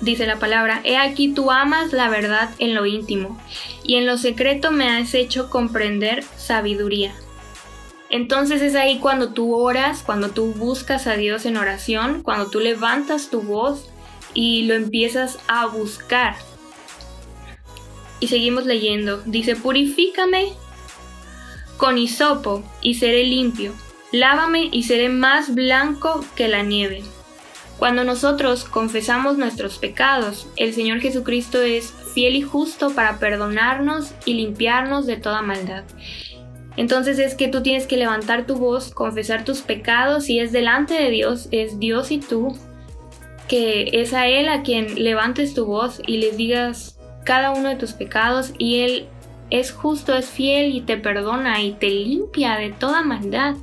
Dice 0.00 0.26
la 0.26 0.38
palabra, 0.38 0.80
he 0.84 0.98
aquí 0.98 1.32
tú 1.32 1.50
amas 1.50 1.92
la 1.92 2.08
verdad 2.08 2.50
en 2.58 2.74
lo 2.74 2.84
íntimo, 2.84 3.40
y 3.82 3.96
en 3.96 4.06
lo 4.06 4.18
secreto 4.18 4.70
me 4.70 4.88
has 4.90 5.14
hecho 5.14 5.48
comprender 5.48 6.22
sabiduría. 6.36 7.14
Entonces 8.10 8.62
es 8.62 8.74
ahí 8.74 8.98
cuando 8.98 9.32
tú 9.32 9.54
oras, 9.54 10.02
cuando 10.04 10.30
tú 10.30 10.52
buscas 10.52 11.06
a 11.06 11.16
Dios 11.16 11.44
en 11.44 11.56
oración, 11.56 12.22
cuando 12.22 12.50
tú 12.50 12.60
levantas 12.60 13.30
tu 13.30 13.42
voz 13.42 13.90
y 14.32 14.64
lo 14.64 14.74
empiezas 14.74 15.38
a 15.48 15.66
buscar. 15.66 16.36
Y 18.20 18.28
seguimos 18.28 18.64
leyendo. 18.64 19.22
Dice, 19.26 19.56
purifícame 19.56 20.52
con 21.76 21.98
hisopo 21.98 22.62
y 22.80 22.94
seré 22.94 23.24
limpio. 23.24 23.72
Lávame 24.12 24.68
y 24.70 24.84
seré 24.84 25.08
más 25.08 25.54
blanco 25.54 26.24
que 26.36 26.48
la 26.48 26.62
nieve. 26.62 27.02
Cuando 27.78 28.04
nosotros 28.04 28.64
confesamos 28.64 29.36
nuestros 29.36 29.78
pecados, 29.78 30.48
el 30.56 30.72
Señor 30.72 31.00
Jesucristo 31.00 31.60
es 31.60 31.92
fiel 32.14 32.36
y 32.36 32.42
justo 32.42 32.90
para 32.94 33.18
perdonarnos 33.18 34.14
y 34.24 34.34
limpiarnos 34.34 35.06
de 35.06 35.16
toda 35.16 35.42
maldad. 35.42 35.84
Entonces 36.76 37.18
es 37.18 37.34
que 37.34 37.48
tú 37.48 37.62
tienes 37.62 37.86
que 37.86 37.96
levantar 37.96 38.46
tu 38.46 38.56
voz, 38.56 38.92
confesar 38.92 39.44
tus 39.44 39.60
pecados 39.60 40.28
y 40.28 40.40
es 40.40 40.52
delante 40.52 40.94
de 40.94 41.10
Dios, 41.10 41.48
es 41.50 41.78
Dios 41.78 42.10
y 42.10 42.18
tú 42.18 42.56
que 43.48 43.90
es 43.92 44.12
a 44.12 44.26
Él 44.26 44.48
a 44.48 44.62
quien 44.62 45.02
levantes 45.02 45.54
tu 45.54 45.66
voz 45.66 46.00
y 46.06 46.18
les 46.18 46.36
digas 46.36 46.98
cada 47.24 47.52
uno 47.52 47.68
de 47.68 47.76
tus 47.76 47.92
pecados 47.92 48.52
y 48.58 48.80
Él 48.80 49.08
es 49.50 49.70
justo, 49.70 50.16
es 50.16 50.26
fiel 50.28 50.74
y 50.74 50.80
te 50.80 50.96
perdona 50.96 51.62
y 51.62 51.72
te 51.72 51.88
limpia 51.88 52.56
de 52.56 52.70
toda 52.70 53.02
maldad. 53.02 53.54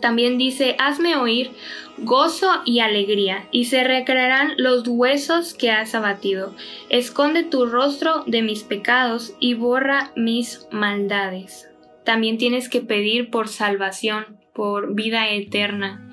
También 0.00 0.38
dice, 0.38 0.76
hazme 0.78 1.16
oír 1.16 1.50
gozo 1.98 2.48
y 2.64 2.80
alegría, 2.80 3.46
y 3.50 3.66
se 3.66 3.84
recrearán 3.84 4.54
los 4.56 4.86
huesos 4.88 5.54
que 5.54 5.70
has 5.70 5.94
abatido. 5.94 6.54
Esconde 6.88 7.42
tu 7.42 7.66
rostro 7.66 8.24
de 8.26 8.42
mis 8.42 8.62
pecados 8.62 9.34
y 9.38 9.54
borra 9.54 10.12
mis 10.16 10.66
maldades. 10.70 11.68
También 12.04 12.38
tienes 12.38 12.68
que 12.68 12.80
pedir 12.80 13.30
por 13.30 13.48
salvación, 13.48 14.38
por 14.54 14.94
vida 14.94 15.30
eterna 15.30 16.06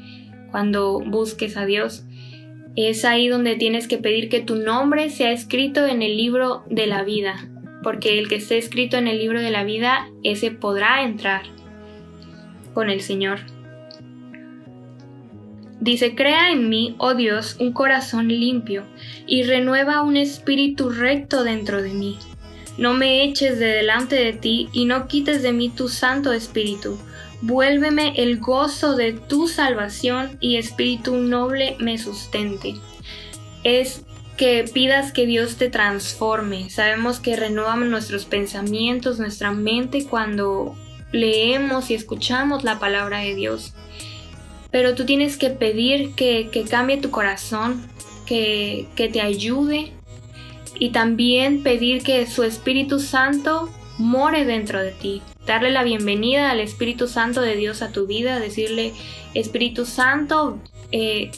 cuando 0.52 1.00
busques 1.00 1.58
a 1.58 1.66
Dios. 1.66 2.04
Es 2.76 3.06
ahí 3.06 3.28
donde 3.28 3.56
tienes 3.56 3.88
que 3.88 3.98
pedir 3.98 4.30
que 4.30 4.42
tu 4.42 4.56
nombre 4.56 5.10
sea 5.10 5.32
escrito 5.32 5.88
en 5.88 6.02
el 6.02 6.18
libro 6.18 6.64
de 6.70 6.86
la 6.86 7.04
vida, 7.04 7.50
porque 7.82 8.20
el 8.20 8.28
que 8.28 8.36
esté 8.36 8.58
escrito 8.58 8.98
en 8.98 9.08
el 9.08 9.18
libro 9.18 9.42
de 9.42 9.52
la 9.52 9.64
vida, 9.64 10.10
ese 10.24 10.52
podrá 10.52 11.04
entrar 11.04 11.44
con 12.74 12.90
el 12.90 13.02
Señor. 13.02 13.40
Dice, 15.80 16.16
crea 16.16 16.52
en 16.52 16.70
mí, 16.70 16.96
oh 16.98 17.14
Dios, 17.14 17.56
un 17.60 17.72
corazón 17.72 18.28
limpio, 18.28 18.84
y 19.26 19.44
renueva 19.44 20.02
un 20.02 20.18
espíritu 20.18 20.90
recto 20.90 21.44
dentro 21.44 21.82
de 21.82 21.94
mí. 21.94 22.18
No 22.78 22.94
me 22.94 23.24
eches 23.24 23.60
de 23.60 23.68
delante 23.68 24.16
de 24.16 24.34
ti, 24.34 24.70
y 24.74 24.86
no 24.86 25.08
quites 25.08 25.44
de 25.44 25.54
mí 25.54 25.70
tu 25.70 25.88
santo 25.88 26.34
espíritu 26.34 26.98
Vuélveme 27.42 28.14
el 28.16 28.40
gozo 28.40 28.96
de 28.96 29.14
tu 29.14 29.48
salvación 29.48 30.38
y 30.40 30.58
espíritu 30.58 31.18
noble 31.18 31.76
me 31.80 32.00
sustente. 32.00 32.76
Es 33.64 34.02
que 34.38 34.66
pidas 34.72 35.12
que 35.12 35.28
Dios 35.28 35.58
te 35.58 35.70
transforme. 35.70 36.70
Sabemos 36.72 37.20
que 37.20 37.36
renovamos 37.36 37.90
nuestros 37.90 38.26
pensamientos, 38.26 39.20
nuestra 39.20 39.52
mente 39.52 40.06
cuando 40.06 40.76
leemos 41.12 41.92
y 41.92 41.94
escuchamos 41.94 42.64
la 42.64 42.80
palabra 42.80 43.20
de 43.20 43.36
Dios. 43.36 43.74
Pero 44.72 44.96
tú 44.96 45.06
tienes 45.06 45.38
que 45.38 45.50
pedir 45.50 46.14
que, 46.16 46.50
cambie 46.70 46.98
tu 46.98 47.12
corazón, 47.12 47.88
que, 48.26 48.88
que 48.96 49.08
te 49.08 49.22
ayude 49.22 49.92
y 50.80 50.90
también 50.90 51.64
pedir 51.64 52.04
que 52.04 52.26
su 52.28 52.44
Espíritu 52.44 53.00
Santo 53.00 53.70
more 53.98 54.46
dentro 54.46 54.82
de 54.82 54.92
ti. 54.92 55.22
Darle 55.46 55.72
la 55.72 55.84
bienvenida 55.84 56.52
al 56.52 56.60
Espíritu 56.60 57.08
Santo 57.08 57.42
de 57.42 57.56
Dios 57.56 57.82
a 57.82 57.92
tu 57.92 58.06
vida, 58.06 58.40
decirle, 58.40 58.94
Espíritu 59.34 59.86
Santo, 59.86 60.60
eh, 60.92 61.32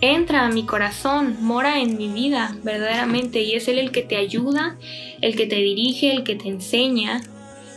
entra 0.00 0.46
a 0.46 0.50
mi 0.50 0.64
corazón, 0.64 1.36
mora 1.40 1.80
en 1.80 1.96
mi 1.96 2.08
vida 2.08 2.56
verdaderamente 2.62 3.40
y 3.40 3.54
es 3.54 3.68
Él 3.68 3.78
el 3.78 3.90
que 3.92 4.02
te 4.02 4.16
ayuda, 4.16 4.76
el 5.20 5.36
que 5.36 5.46
te 5.46 5.56
dirige, 5.56 6.12
el 6.12 6.24
que 6.24 6.34
te 6.34 6.48
enseña 6.48 7.22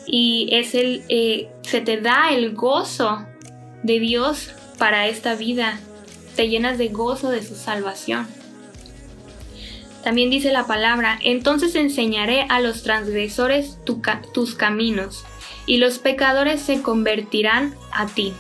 y 0.08 0.50
es 0.52 0.76
Él, 0.76 1.04
eh, 1.10 1.50
se 1.62 1.82
te 1.82 2.02
da 2.02 2.32
el 2.32 2.54
gozo 2.54 3.26
de 3.84 4.00
Dios 4.00 4.52
para 4.76 5.08
esta 5.08 5.36
vida 5.36 5.80
te 6.36 6.50
llenas 6.50 6.78
de 6.78 6.90
gozo 6.90 7.30
de 7.30 7.44
su 7.44 7.56
salvación. 7.56 8.28
También 10.04 10.30
dice 10.30 10.52
la 10.52 10.68
palabra, 10.68 11.18
entonces 11.24 11.74
enseñaré 11.76 12.46
a 12.50 12.60
los 12.60 12.84
transgresores 12.84 13.80
tus 13.86 14.56
caminos, 14.56 15.26
y 15.66 15.78
los 15.78 15.98
pecadores 15.98 16.62
se 16.62 16.82
convertirán 16.82 17.76
a 17.92 18.06
ti. 18.06 18.34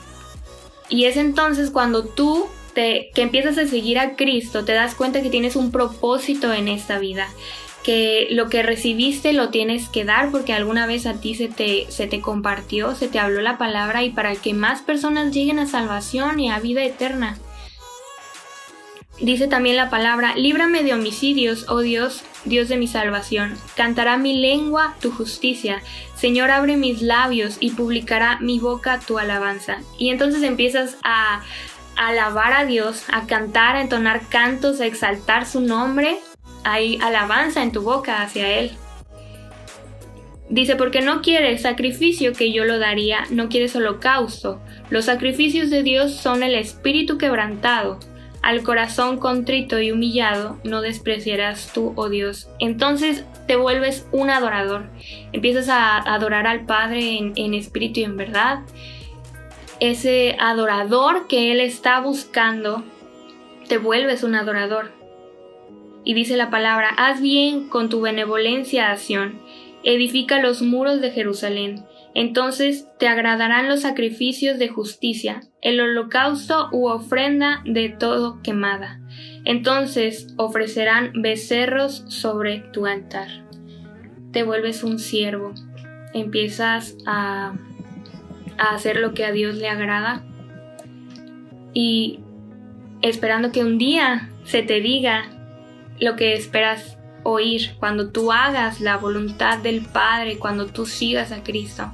Y 0.89 1.05
es 1.05 1.17
entonces 1.17 1.71
cuando 1.71 2.05
tú 2.05 2.47
que 2.75 3.09
empiezas 3.15 3.57
a 3.57 3.67
seguir 3.67 3.97
a 3.97 4.15
Cristo, 4.15 4.65
te 4.65 4.73
das 4.73 4.95
cuenta 4.95 5.21
que 5.21 5.29
tienes 5.29 5.55
un 5.55 5.71
propósito 5.71 6.51
en 6.51 6.67
esta 6.67 6.99
vida, 6.99 7.27
que 7.85 8.27
lo 8.31 8.49
que 8.49 8.63
recibiste 8.63 9.31
lo 9.31 9.49
tienes 9.49 9.89
que 9.89 10.05
dar 10.05 10.31
porque 10.31 10.53
alguna 10.53 10.87
vez 10.87 11.05
a 11.05 11.21
ti 11.21 11.35
se 11.35 11.49
te, 11.49 11.85
se 11.89 12.07
te 12.07 12.19
compartió, 12.19 12.95
se 12.95 13.07
te 13.07 13.19
habló 13.19 13.41
la 13.41 13.59
palabra 13.59 14.03
y 14.03 14.09
para 14.09 14.35
que 14.35 14.55
más 14.55 14.81
personas 14.81 15.31
lleguen 15.31 15.59
a 15.59 15.67
salvación 15.67 16.39
y 16.39 16.49
a 16.49 16.59
vida 16.59 16.83
eterna. 16.83 17.37
Dice 19.21 19.47
también 19.47 19.75
la 19.75 19.91
palabra, 19.91 20.35
líbrame 20.35 20.83
de 20.83 20.93
homicidios, 20.93 21.67
oh 21.69 21.81
Dios, 21.81 22.23
Dios 22.43 22.69
de 22.69 22.77
mi 22.77 22.87
salvación. 22.87 23.55
Cantará 23.75 24.17
mi 24.17 24.33
lengua 24.33 24.95
tu 24.99 25.11
justicia. 25.11 25.83
Señor, 26.15 26.49
abre 26.49 26.77
mis 26.77 27.03
labios 27.03 27.57
y 27.59 27.71
publicará 27.71 28.39
mi 28.41 28.57
boca 28.57 28.99
tu 28.99 29.19
alabanza. 29.19 29.77
Y 29.99 30.09
entonces 30.09 30.41
empiezas 30.41 30.97
a, 31.03 31.43
alabar 31.95 32.51
a 32.51 32.65
Dios, 32.65 33.03
a 33.13 33.27
cantar, 33.27 33.75
a 33.75 33.81
entonar 33.81 34.27
cantos, 34.27 34.81
a 34.81 34.87
exaltar 34.87 35.45
su 35.45 35.61
nombre. 35.61 36.17
Hay 36.65 36.99
alabanza 37.01 37.63
en 37.63 37.71
tu 37.71 37.81
boca 37.81 38.21
hacia 38.21 38.59
Él. 38.59 38.71
Dice, 40.49 40.75
porque 40.75 40.99
no 41.01 41.21
quieres 41.21 41.61
sacrificio 41.61 42.33
que 42.33 42.51
yo 42.51 42.65
lo 42.65 42.77
daría, 42.77 43.23
no 43.29 43.47
quieres 43.47 43.75
holocausto. 43.77 44.59
Los 44.89 45.05
sacrificios 45.05 45.69
de 45.69 45.81
Dios 45.81 46.13
son 46.13 46.43
el 46.43 46.55
espíritu 46.55 47.17
quebrantado 47.17 47.99
al 48.45 48.61
corazón 48.61 49.17
contrito 49.17 49.81
y 49.81 49.91
humillado 49.91 50.59
no 50.63 50.81
despreciarás 50.81 51.73
tú, 51.73 51.93
oh 51.95 52.09
Dios. 52.09 52.47
Entonces 52.59 53.25
te 53.47 53.55
vuelves 53.55 54.07
un 54.11 54.29
adorador. 54.29 54.83
Empiezas 55.33 55.67
a 55.67 55.97
adorar 55.97 56.45
al 56.45 56.63
Padre 56.67 57.17
en, 57.35 57.53
espíritu 57.55 58.01
y 58.01 58.03
en 58.03 58.17
verdad. 58.17 58.59
Ese 59.79 60.37
adorador 60.39 61.25
que 61.27 61.51
Él 61.51 61.59
está 61.59 61.99
buscando, 62.01 62.83
te 63.67 63.79
vuelves 63.79 64.21
un 64.21 64.35
adorador. 64.35 64.91
Y 66.05 66.13
dice 66.13 66.37
la 66.37 66.49
palabra, 66.49 66.89
haz 66.97 67.19
bien 67.19 67.67
con 67.67 67.89
tu 67.89 67.99
benevolencia 67.99 68.91
a 68.91 68.97
edifica 69.83 70.39
los 70.39 70.61
muros 70.61 71.01
de 71.01 71.11
Jerusalén 71.11 71.83
entonces 72.15 72.87
te 72.97 73.09
agradarán 73.09 73.67
los 73.67 73.81
sacrificios 73.81 74.57
de 74.57 74.69
justicia, 74.69 75.41
el 75.61 75.81
holocausto 75.81 76.69
u 76.71 76.87
ofrenda 76.87 77.61
de 77.65 77.89
todo 77.89 78.41
quemada. 78.41 79.01
Entonces 79.43 80.33
ofrecerán 80.37 81.11
becerros 81.21 82.05
sobre 82.07 82.59
tu 82.71 82.85
altar. 82.85 83.27
Te 84.31 84.43
vuelves 84.43 84.81
un 84.85 84.97
siervo, 84.97 85.53
empiezas 86.13 86.95
a, 87.05 87.53
a 88.57 88.73
hacer 88.73 88.95
lo 88.95 89.13
que 89.13 89.25
a 89.25 89.33
Dios 89.33 89.55
le 89.55 89.67
agrada 89.67 90.23
y 91.73 92.21
esperando 93.01 93.51
que 93.51 93.65
un 93.65 93.77
día 93.77 94.29
se 94.45 94.63
te 94.63 94.79
diga 94.79 95.25
lo 95.99 96.15
que 96.15 96.33
esperas 96.33 96.97
oír, 97.23 97.75
cuando 97.79 98.09
tú 98.09 98.31
hagas 98.31 98.81
la 98.81 98.97
voluntad 98.97 99.57
del 99.57 99.81
Padre, 99.81 100.37
cuando 100.37 100.67
tú 100.67 100.85
sigas 100.85 101.31
a 101.31 101.43
Cristo 101.43 101.91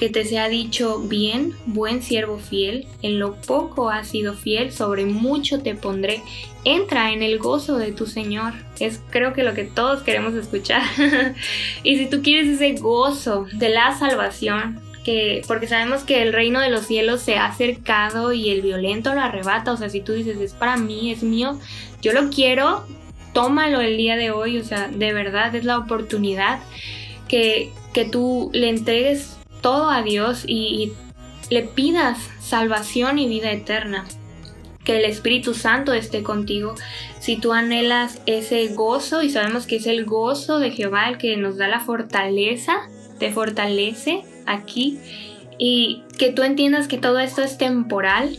que 0.00 0.08
te 0.08 0.24
sea 0.24 0.48
dicho 0.48 0.98
bien, 0.98 1.54
buen 1.66 2.02
siervo 2.02 2.38
fiel, 2.38 2.86
en 3.02 3.18
lo 3.18 3.34
poco 3.34 3.90
has 3.90 4.08
sido 4.08 4.32
fiel, 4.32 4.72
sobre 4.72 5.04
mucho 5.04 5.60
te 5.60 5.74
pondré. 5.74 6.22
Entra 6.64 7.12
en 7.12 7.22
el 7.22 7.38
gozo 7.38 7.76
de 7.76 7.92
tu 7.92 8.06
Señor. 8.06 8.54
Es 8.78 9.02
creo 9.10 9.34
que 9.34 9.42
lo 9.42 9.52
que 9.52 9.64
todos 9.64 10.02
queremos 10.02 10.32
escuchar. 10.32 10.80
y 11.82 11.98
si 11.98 12.06
tú 12.06 12.22
quieres 12.22 12.48
ese 12.48 12.80
gozo 12.80 13.44
de 13.52 13.68
la 13.68 13.94
salvación, 13.94 14.80
que 15.04 15.42
porque 15.46 15.68
sabemos 15.68 16.02
que 16.02 16.22
el 16.22 16.32
reino 16.32 16.60
de 16.60 16.70
los 16.70 16.86
cielos 16.86 17.20
se 17.20 17.36
ha 17.36 17.44
acercado 17.44 18.32
y 18.32 18.48
el 18.48 18.62
violento 18.62 19.14
lo 19.14 19.20
arrebata, 19.20 19.70
o 19.70 19.76
sea, 19.76 19.90
si 19.90 20.00
tú 20.00 20.14
dices 20.14 20.38
es 20.38 20.54
para 20.54 20.78
mí, 20.78 21.10
es 21.10 21.22
mío, 21.22 21.60
yo 22.00 22.14
lo 22.14 22.30
quiero, 22.30 22.86
tómalo 23.32 23.80
el 23.80 23.96
día 23.96 24.16
de 24.16 24.30
hoy, 24.30 24.58
o 24.58 24.64
sea, 24.64 24.88
de 24.88 25.12
verdad 25.12 25.54
es 25.54 25.64
la 25.64 25.78
oportunidad 25.78 26.60
que, 27.28 27.72
que 27.92 28.04
tú 28.04 28.50
le 28.52 28.68
entregues 28.68 29.36
todo 29.60 29.90
a 29.90 30.02
Dios 30.02 30.44
y, 30.46 30.92
le 31.50 31.62
pidas 31.62 32.18
salvación 32.40 33.18
y 33.18 33.28
vida 33.28 33.50
eterna. 33.50 34.06
Que 34.84 34.96
el 34.96 35.04
Espíritu 35.04 35.52
Santo 35.52 35.92
esté 35.92 36.22
contigo. 36.22 36.74
Si 37.18 37.36
tú 37.36 37.52
anhelas 37.52 38.22
ese 38.24 38.66
gozo, 38.68 39.22
y 39.22 39.30
sabemos 39.30 39.66
que 39.66 39.76
es 39.76 39.86
el 39.86 40.06
gozo 40.06 40.58
de 40.58 40.70
Jehová 40.70 41.08
el 41.08 41.18
que 41.18 41.36
nos 41.36 41.58
da 41.58 41.68
la 41.68 41.80
fortaleza, 41.80 42.88
te 43.18 43.30
fortalece 43.30 44.22
aquí. 44.46 44.98
Y 45.58 46.04
que 46.18 46.32
tú 46.32 46.42
entiendas 46.42 46.88
que 46.88 46.96
todo 46.96 47.18
esto 47.18 47.42
es 47.42 47.58
temporal, 47.58 48.38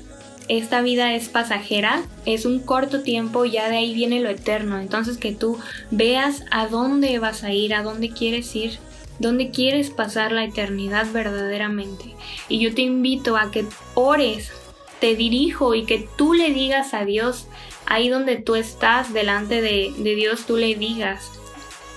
esta 0.57 0.81
vida 0.81 1.13
es 1.13 1.29
pasajera, 1.29 2.03
es 2.25 2.45
un 2.45 2.59
corto 2.59 3.01
tiempo, 3.01 3.45
ya 3.45 3.69
de 3.69 3.77
ahí 3.77 3.93
viene 3.93 4.19
lo 4.19 4.29
eterno. 4.29 4.79
Entonces 4.79 5.17
que 5.17 5.33
tú 5.33 5.57
veas 5.91 6.43
a 6.51 6.67
dónde 6.67 7.17
vas 7.19 7.43
a 7.43 7.51
ir, 7.51 7.73
a 7.73 7.83
dónde 7.83 8.09
quieres 8.09 8.55
ir 8.55 8.79
donde 9.21 9.51
quieres 9.51 9.91
pasar 9.91 10.31
la 10.31 10.43
eternidad 10.43 11.05
verdaderamente. 11.11 12.15
Y 12.49 12.59
yo 12.59 12.73
te 12.73 12.81
invito 12.81 13.37
a 13.37 13.51
que 13.51 13.65
ores, 13.93 14.51
te 14.99 15.15
dirijo 15.15 15.75
y 15.75 15.85
que 15.85 16.07
tú 16.17 16.33
le 16.33 16.51
digas 16.51 16.93
a 16.93 17.05
Dios, 17.05 17.47
ahí 17.85 18.09
donde 18.09 18.37
tú 18.37 18.55
estás 18.55 19.13
delante 19.13 19.61
de, 19.61 19.93
Dios, 20.15 20.45
tú 20.45 20.57
le 20.57 20.75
digas. 20.75 21.31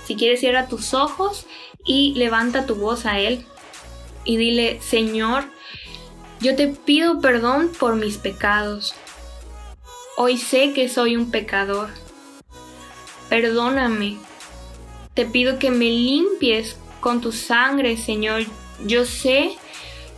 Si 0.06 0.16
quieres 0.16 0.40
cierra 0.40 0.68
tus 0.68 0.92
ojos 0.92 1.46
y 1.84 2.14
levanta 2.14 2.66
tu 2.66 2.74
voz 2.74 3.06
a 3.06 3.18
Él 3.18 3.46
y 4.24 4.36
dile, 4.36 4.80
Señor, 4.82 5.44
yo 6.44 6.54
te 6.56 6.68
pido 6.68 7.22
perdón 7.22 7.70
por 7.80 7.96
mis 7.96 8.18
pecados. 8.18 8.94
Hoy 10.18 10.36
sé 10.36 10.74
que 10.74 10.90
soy 10.90 11.16
un 11.16 11.30
pecador. 11.30 11.88
Perdóname. 13.30 14.18
Te 15.14 15.24
pido 15.24 15.58
que 15.58 15.70
me 15.70 15.86
limpies 15.86 16.76
con 17.00 17.22
tu 17.22 17.32
sangre, 17.32 17.96
Señor. 17.96 18.42
Yo 18.84 19.06
sé 19.06 19.56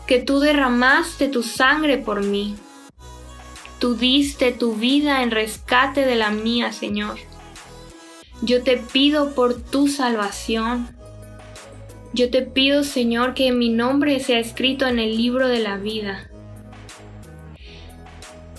que 0.08 0.18
tú 0.18 0.40
derramaste 0.40 1.28
tu 1.28 1.44
sangre 1.44 1.96
por 1.96 2.24
mí. 2.24 2.56
Tú 3.78 3.94
diste 3.94 4.50
tu 4.50 4.74
vida 4.74 5.22
en 5.22 5.30
rescate 5.30 6.04
de 6.04 6.16
la 6.16 6.32
mía, 6.32 6.72
Señor. 6.72 7.18
Yo 8.42 8.64
te 8.64 8.78
pido 8.78 9.32
por 9.32 9.62
tu 9.62 9.86
salvación. 9.86 10.88
Yo 12.16 12.30
te 12.30 12.40
pido, 12.42 12.82
Señor, 12.82 13.34
que 13.34 13.52
mi 13.52 13.68
nombre 13.68 14.18
sea 14.20 14.38
escrito 14.38 14.86
en 14.86 14.98
el 14.98 15.16
libro 15.16 15.48
de 15.48 15.60
la 15.60 15.76
vida. 15.76 16.30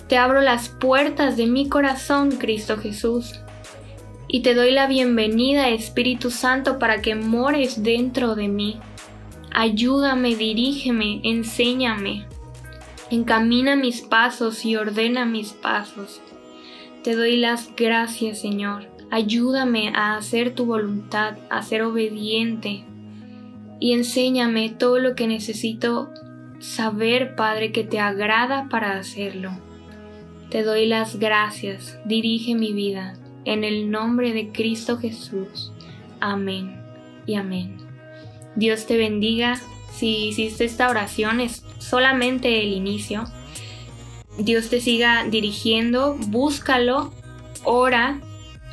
Te 0.08 0.16
abro 0.16 0.40
las 0.40 0.68
puertas 0.68 1.36
de 1.36 1.46
mi 1.46 1.68
corazón, 1.68 2.30
Cristo 2.38 2.78
Jesús 2.78 3.40
y 4.28 4.40
te 4.40 4.54
doy 4.54 4.72
la 4.72 4.86
bienvenida, 4.86 5.70
Espíritu 5.70 6.30
Santo, 6.30 6.78
para 6.78 7.00
que 7.00 7.14
mores 7.14 7.82
dentro 7.82 8.34
de 8.34 8.48
mí. 8.48 8.78
Ayúdame, 9.50 10.36
dirígeme, 10.36 11.22
enséñame. 11.24 12.26
Encamina 13.10 13.74
mis 13.74 14.02
pasos 14.02 14.66
y 14.66 14.76
ordena 14.76 15.24
mis 15.24 15.52
pasos. 15.52 16.20
Te 17.02 17.16
doy 17.16 17.38
las 17.38 17.74
gracias, 17.74 18.42
Señor. 18.42 18.86
Ayúdame 19.10 19.88
a 19.94 20.16
hacer 20.18 20.54
tu 20.54 20.66
voluntad, 20.66 21.38
a 21.48 21.62
ser 21.62 21.80
obediente. 21.82 22.84
Y 23.80 23.92
enséñame 23.92 24.70
todo 24.70 24.98
lo 24.98 25.14
que 25.14 25.26
necesito 25.26 26.10
saber, 26.58 27.36
Padre, 27.36 27.72
que 27.72 27.84
te 27.84 28.00
agrada 28.00 28.68
para 28.68 28.98
hacerlo. 28.98 29.50
Te 30.50 30.62
doy 30.62 30.86
las 30.86 31.18
gracias. 31.18 31.98
Dirige 32.04 32.54
mi 32.54 32.72
vida 32.72 33.14
en 33.44 33.64
el 33.64 33.90
nombre 33.90 34.32
de 34.32 34.50
Cristo 34.50 34.98
Jesús. 34.98 35.72
Amén 36.20 36.82
y 37.26 37.34
amén. 37.34 37.76
Dios 38.56 38.86
te 38.86 38.96
bendiga. 38.96 39.60
Si 39.92 40.28
hiciste 40.28 40.64
esta 40.64 40.90
oración 40.90 41.40
es 41.40 41.64
solamente 41.78 42.60
el 42.62 42.72
inicio. 42.72 43.24
Dios 44.38 44.68
te 44.68 44.80
siga 44.80 45.24
dirigiendo, 45.28 46.14
búscalo, 46.14 47.12
ora, 47.64 48.20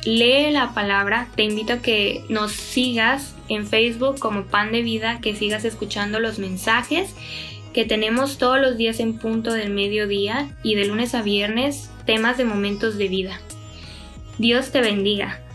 lee 0.04 0.50
la 0.50 0.74
palabra. 0.74 1.28
Te 1.36 1.44
invito 1.44 1.74
a 1.74 1.78
que 1.78 2.24
nos 2.28 2.52
sigas 2.52 3.35
en 3.48 3.66
Facebook 3.66 4.18
como 4.18 4.44
Pan 4.44 4.72
de 4.72 4.82
Vida, 4.82 5.20
que 5.20 5.34
sigas 5.34 5.64
escuchando 5.64 6.20
los 6.20 6.38
mensajes 6.38 7.14
que 7.72 7.84
tenemos 7.84 8.38
todos 8.38 8.58
los 8.58 8.78
días 8.78 9.00
en 9.00 9.18
punto 9.18 9.52
del 9.52 9.70
mediodía 9.70 10.48
y 10.62 10.76
de 10.76 10.86
lunes 10.86 11.14
a 11.14 11.22
viernes 11.22 11.90
temas 12.06 12.38
de 12.38 12.44
momentos 12.44 12.96
de 12.96 13.08
vida. 13.08 13.40
Dios 14.38 14.70
te 14.70 14.80
bendiga. 14.80 15.45